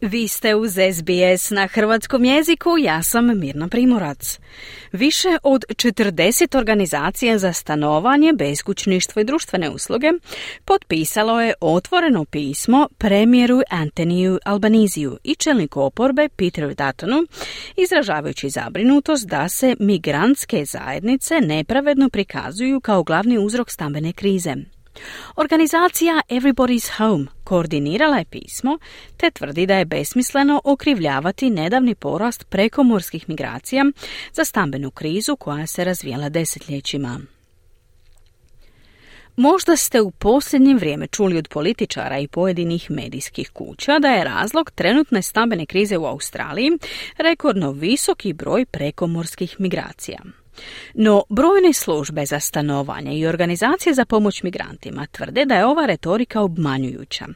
[0.00, 4.38] Vi ste uz SBS na hrvatskom jeziku, ja sam Mirna Primorac.
[4.92, 10.06] Više od 40 organizacija za stanovanje, beskućništvo i društvene usluge
[10.64, 17.26] potpisalo je otvoreno pismo premijeru Antoniju Albaniziju i čelniku oporbe Peteru Dutonu,
[17.76, 24.54] izražavajući zabrinutost da se migrantske zajednice nepravedno prikazuju kao glavni uzrok stambene krize.
[25.36, 28.78] Organizacija Everybody's Home koordinirala je pismo
[29.16, 33.84] te tvrdi da je besmisleno okrivljavati nedavni porast prekomorskih migracija
[34.32, 37.20] za stambenu krizu koja se razvijala desetljećima.
[39.38, 44.70] Možda ste u posljednje vrijeme čuli od političara i pojedinih medijskih kuća da je razlog
[44.70, 46.70] trenutne stambene krize u Australiji
[47.16, 50.18] rekordno visoki broj prekomorskih migracija.
[50.94, 56.40] No, brojne službe za stanovanje i organizacije za pomoć migrantima tvrde da je ova retorika
[56.40, 57.26] obmanjujuća,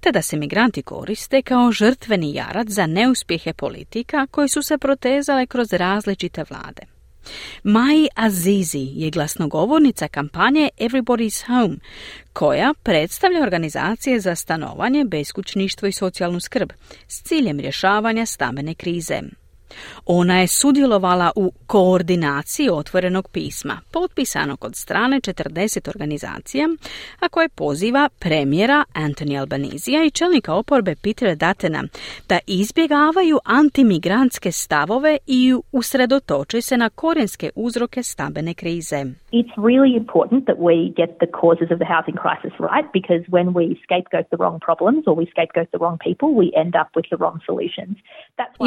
[0.00, 5.46] te da se migranti koriste kao žrtveni jarac za neuspjehe politika koje su se protezale
[5.46, 6.82] kroz različite vlade.
[7.62, 11.76] Mai Azizi je glasnogovornica kampanje Everybody's Home,
[12.32, 16.70] koja predstavlja organizacije za stanovanje, beskućništvo i socijalnu skrb
[17.08, 19.20] s ciljem rješavanja stambene krize.
[20.06, 26.68] Ona je sudjelovala u koordinaciji otvorenog pisma, potpisanog od strane 40 organizacija,
[27.20, 31.84] a koje poziva premijera Anthony Albanizija i čelnika oporbe Petera Datena
[32.28, 38.96] da izbjegavaju antimigrantske stavove i usredotoče se na korijenske uzroke stambene krize.
[39.40, 43.48] It's really important that we get the causes of the housing crisis right because when
[43.58, 47.06] we scapegoat the wrong problems or we scapegoat the wrong people, we end up with
[47.12, 47.94] the wrong solutions.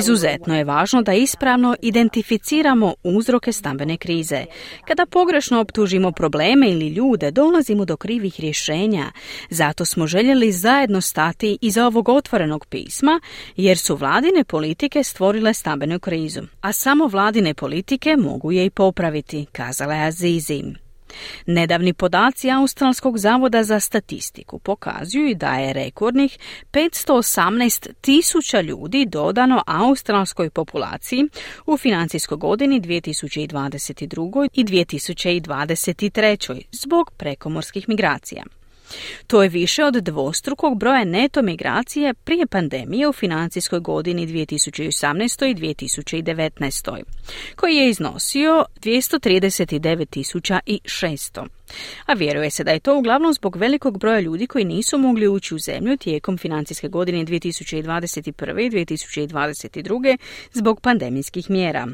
[0.00, 4.44] Izuzetno je važno važno da ispravno identificiramo uzroke stambene krize.
[4.84, 9.12] Kada pogrešno optužimo probleme ili ljude, dolazimo do krivih rješenja.
[9.50, 13.20] Zato smo željeli zajedno stati iza ovog otvorenog pisma,
[13.56, 16.42] jer su vladine politike stvorile stambenu krizu.
[16.60, 20.81] A samo vladine politike mogu je i popraviti, kazala je Azizi.
[21.46, 26.38] Nedavni podaci Australskog zavoda za statistiku pokazuju da je rekordnih
[26.72, 31.28] 518 tisuća ljudi dodano australskoj populaciji
[31.66, 34.48] u financijskoj godini 2022.
[34.54, 36.62] i 2023.
[36.72, 38.44] zbog prekomorskih migracija.
[39.26, 45.50] To je više od dvostrukog broja neto migracije prije pandemije u financijskoj godini 2018.
[45.50, 47.02] i 2019.
[47.56, 51.46] koji je iznosio 239.600.
[52.06, 55.54] A vjeruje se da je to uglavnom zbog velikog broja ljudi koji nisu mogli ući
[55.54, 58.66] u zemlju tijekom financijske godine 2021.
[58.66, 60.16] i 2022.
[60.52, 61.88] zbog pandemijskih mjera.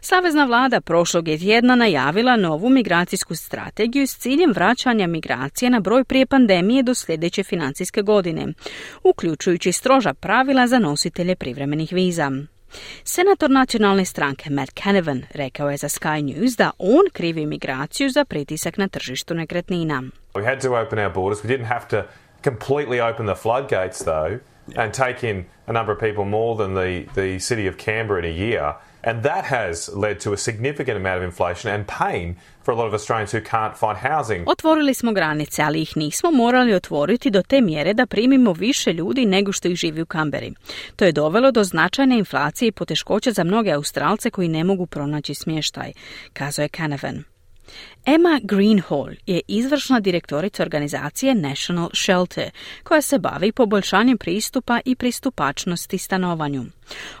[0.00, 6.04] Savezna vlada prošlog je tjedna najavila novu migracijsku strategiju s ciljem vraćanja migracije na broj
[6.04, 8.46] prije pandemije do sljedeće financijske godine,
[9.02, 12.30] uključujući stroža pravila za nositelje privremenih viza.
[13.04, 18.24] Senator nacionalne stranke Matt Canavan rekao je za Sky News da on krivi migraciju za
[18.24, 20.02] pritisak na tržištu nekretnina.
[20.34, 21.44] We had to open our borders.
[21.44, 22.02] We didn't have to
[22.44, 27.06] completely open the floodgates though and take in a number of people more than the,
[27.14, 28.74] the city of Canberra in a year.
[29.04, 32.86] And that has led to a significant amount of inflation and pain for a lot
[32.86, 34.44] of Australians who can't find housing.
[34.46, 39.26] Otvorili smo granice, ali ih nismo morali otvoriti do te mjere da primimo više ljudi
[39.26, 40.52] nego što ih živi u Kamberi.
[40.96, 45.34] To je dovelo do značajne inflacije i poteškoća za mnoge Australce koji ne mogu pronaći
[45.34, 45.92] smještaj,
[46.32, 47.31] kazao je Canavan.
[48.06, 52.50] Emma Greenhall je izvršna direktorica organizacije National Shelter,
[52.82, 56.62] koja se bavi poboljšanjem pristupa i pristupačnosti stanovanju.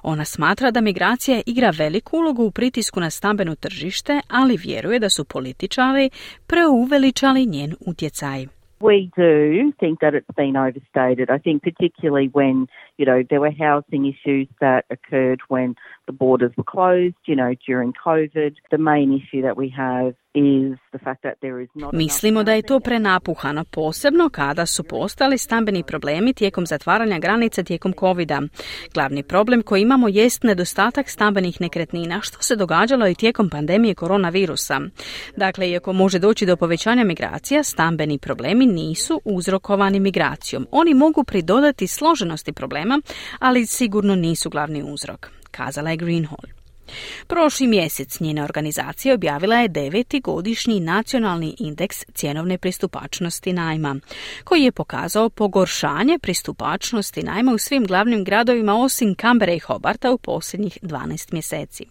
[0.02, 5.10] Ona smatra da migracija igra veliku ulogu u pritisku na stambeno tržište, ali vjeruje da
[5.10, 6.10] su političari
[6.46, 8.46] preuveličali njen utjecaj.
[8.82, 11.26] We do think that it's been overstated.
[11.30, 12.66] I think particularly when,
[13.02, 15.74] you know, there were housing issues that occurred when
[16.06, 18.52] the borders were closed, you know, during COVID.
[18.70, 22.52] The main issue that we have is the fact that there is not Mislimo da
[22.52, 28.42] je to prenapuhano, posebno kada su postali stambeni problemi tijekom zatvaranja granica tijekom covida.
[28.94, 34.80] Glavni problem koji imamo jest nedostatak stambenih nekretnina, što se događalo i tijekom pandemije koronavirusa.
[35.36, 40.66] Dakle, iako može doći do povećanja migracija, stambeni problemi nisu uzrokovani migracijom.
[40.70, 42.91] Oni mogu pridodati složenosti problema,
[43.38, 46.62] ali sigurno nisu glavni uzrok kazala je Greenhall.
[47.26, 53.96] Prošli mjesec njena organizacija objavila je deveti godišnji nacionalni indeks cjenovne pristupačnosti najma,
[54.44, 60.18] koji je pokazao pogoršanje pristupačnosti najma u svim glavnim gradovima osim Canberra i Hobarta u
[60.18, 61.84] posljednjih 12 mjeseci.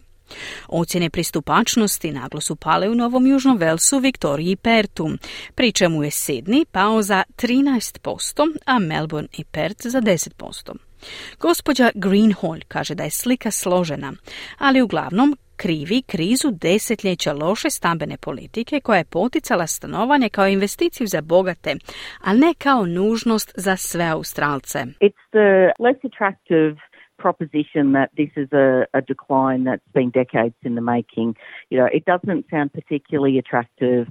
[0.67, 5.09] Ocjene pristupačnosti naglo su pale u Novom Južnom Velsu, Viktoriji i Pertu,
[5.55, 10.90] pri čemu je Sydney pao za 13%, a Melbourne i Perth za 10%.
[11.39, 14.13] Gospođa Greenhall kaže da je slika složena,
[14.57, 21.21] ali uglavnom krivi krizu desetljeća loše stambene politike koja je poticala stanovanje kao investiciju za
[21.21, 21.75] bogate,
[22.27, 24.79] a ne kao nužnost za sve Australce.
[24.79, 25.49] It's the
[25.85, 26.75] less attractive
[27.23, 28.67] proposition that this is a,
[28.97, 31.29] a decline that's been decades in the making.
[31.69, 34.03] You know, it doesn't sound particularly attractive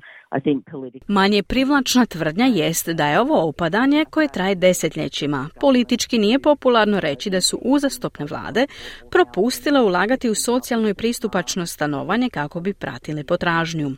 [1.06, 5.48] Manje privlačna tvrdnja jest da je ovo opadanje koje traje desetljećima.
[5.60, 8.66] Politički nije popularno reći da su uzastopne vlade
[9.10, 13.90] propustile ulagati u socijalno i pristupačno stanovanje kako bi pratile potražnju.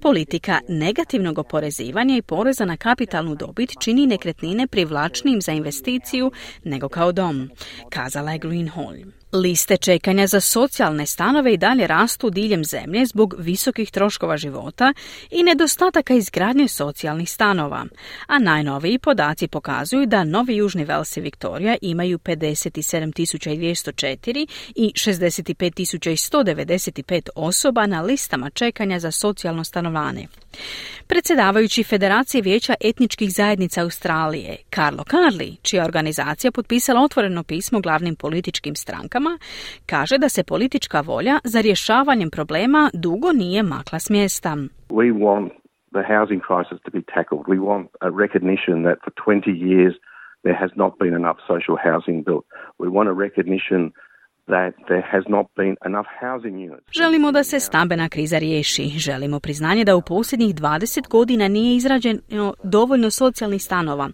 [0.00, 6.32] Politika negativnog oporezivanja i poreza na kapitalnu dobit čini nekretnine privlačnijim za investiciju
[6.64, 7.50] nego kao dom,
[7.88, 9.19] kazala je Greenhall.
[9.32, 14.92] Liste čekanja za socijalne stanove i dalje rastu diljem zemlje zbog visokih troškova života
[15.30, 17.86] i nedostataka izgradnje socijalnih stanova,
[18.26, 24.46] a najnoviji podaci pokazuju da Novi Južni Vels i Viktorija imaju 57.204
[24.76, 30.28] i 65.195 osoba na listama čekanja za socijalno stanovanje.
[31.06, 38.76] Predsjedavajući Federacije vijeća etničkih zajednica Australije, Carlo Carli, čija organizacija potpisala otvoreno pismo glavnim političkim
[38.76, 39.19] strankama,
[39.86, 44.56] kaže da se politička volja za rješavanjem problema dugo nije makla s mjesta.
[44.88, 45.50] We want
[45.96, 47.44] the housing crisis to be tackled.
[47.54, 49.94] We want a recognition that for 20 years
[50.44, 52.46] there has not been enough social housing built.
[52.82, 53.92] We want a recognition
[56.92, 58.82] Želimo da se stambena kriza riješi.
[58.82, 64.10] Želimo priznanje da u posljednjih 20 godina nije izrađeno dovoljno socijalnih stanova.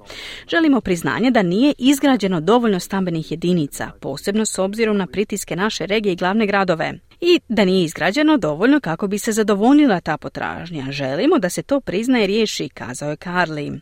[0.48, 6.12] Želimo priznanje da nije izgrađeno dovoljno stambenih jedinica, posebno s obzirom na pritiske naše regije
[6.12, 10.84] i glavne gradove i da nije izgrađeno dovoljno kako bi se zadovoljila ta potražnja.
[10.90, 13.80] Želimo da se to prizna i riješi, kazao je Carly.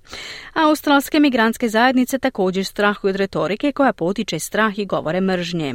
[0.54, 5.74] Australske migrantske zajednice također strahuju od retorike koja potiče strah i govore mržnje.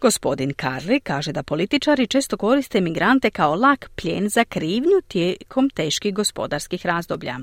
[0.00, 6.14] Gospodin Carly kaže da političari često koriste migrante kao lak plijen za krivnju tijekom teških
[6.14, 7.36] gospodarskih razdoblja.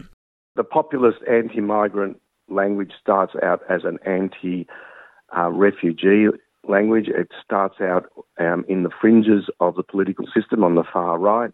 [0.55, 2.15] The populist anti-migrant
[2.59, 6.23] language starts out as an anti-refugee
[6.67, 7.07] language.
[7.07, 8.05] It starts out
[8.39, 11.51] um, in the fringes of the political system on the far right.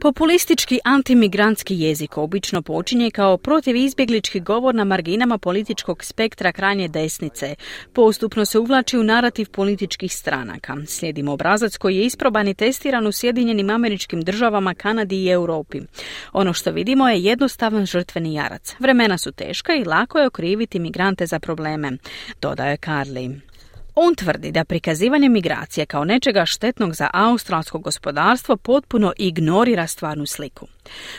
[0.00, 7.54] Populistički antimigrantski jezik obično počinje kao protiv izbjeglički govor na marginama političkog spektra krajnje desnice.
[7.92, 10.76] Postupno se uvlači u narativ političkih stranaka.
[10.86, 15.80] Slijedimo obrazac koji je isproban i testiran u Sjedinjenim američkim državama, Kanadi i Europi.
[16.32, 18.76] Ono što vidimo je jednostavan žrtveni jarac.
[18.78, 21.92] Vremena su teška i lako je okriviti migrante za probleme,
[22.40, 23.53] dodaje Carly.
[23.94, 30.66] On tvrdi da prikazivanje migracije kao nečega štetnog za australsko gospodarstvo potpuno ignorira stvarnu sliku.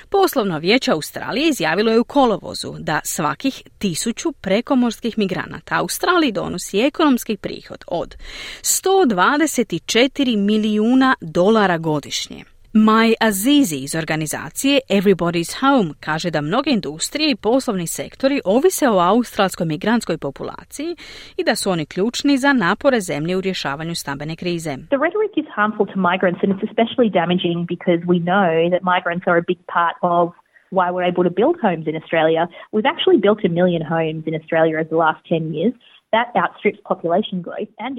[0.10, 7.38] Poslovno vijeće Australije izjavilo je u kolovozu da svakih tisuću prekomorskih migranata Australiji donosi ekonomski
[7.38, 8.16] prihod od
[8.62, 12.55] 124 milijuna dolara godišnje.
[12.78, 19.00] Maj Azizi iz organizacije Everybody's Home kaže da mnoge industrije i poslovni sektori ovise o
[19.12, 20.96] australskoj migrantskoj populaciji
[21.38, 24.72] i da su oni ključni za napore zemlje u rješavanju stambene krize.
[24.94, 29.26] The rhetoric is harmful to migrants and it's especially damaging because we know that migrants
[29.30, 30.26] are a big part of
[30.78, 32.44] why we're able to build homes in Australia.
[32.74, 35.74] We've actually built a million homes in Australia over the last 10 years.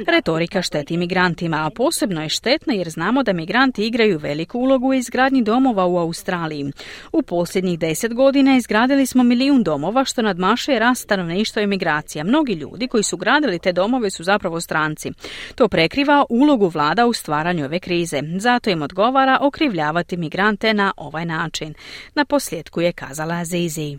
[0.06, 4.94] Retorika šteti migrantima, a posebno je štetna jer znamo da migranti igraju veliku ulogu u
[4.94, 6.72] izgradnji domova u Australiji.
[7.12, 12.24] U posljednjih deset godina izgradili smo milijun domova što nadmašuje rast stanovništva i migracija.
[12.24, 15.10] Mnogi ljudi koji su gradili te domove su zapravo stranci.
[15.54, 18.22] To prekriva ulogu vlada u stvaranju ove krize.
[18.38, 21.74] Zato im odgovara okrivljavati migrante na ovaj način.
[22.14, 23.98] Na posljedku je kazala Zizi.